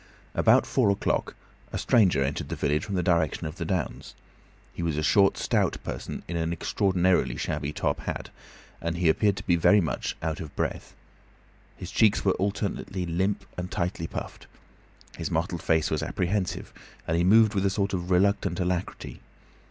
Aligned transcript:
About 0.33 0.65
four 0.65 0.89
o'clock 0.89 1.35
a 1.71 1.77
stranger 1.77 2.23
entered 2.23 2.49
the 2.49 2.55
village 2.55 2.83
from 2.83 2.95
the 2.95 3.03
direction 3.03 3.45
of 3.45 3.57
the 3.57 3.65
downs. 3.65 4.15
He 4.73 4.81
was 4.81 4.97
a 4.97 5.03
short, 5.03 5.37
stout 5.37 5.77
person 5.83 6.23
in 6.27 6.35
an 6.37 6.51
extraordinarily 6.51 7.37
shabby 7.37 7.71
top 7.71 7.99
hat, 7.99 8.31
and 8.81 8.97
he 8.97 9.09
appeared 9.09 9.37
to 9.37 9.43
be 9.45 9.55
very 9.55 9.79
much 9.79 10.15
out 10.23 10.39
of 10.39 10.55
breath. 10.55 10.95
His 11.77 11.91
cheeks 11.91 12.25
were 12.25 12.33
alternately 12.41 13.05
limp 13.05 13.45
and 13.59 13.69
tightly 13.69 14.07
puffed. 14.07 14.47
His 15.19 15.29
mottled 15.29 15.61
face 15.61 15.91
was 15.91 16.01
apprehensive, 16.01 16.73
and 17.07 17.15
he 17.15 17.23
moved 17.23 17.53
with 17.53 17.67
a 17.67 17.69
sort 17.69 17.93
of 17.93 18.09
reluctant 18.09 18.59
alacrity. 18.59 19.19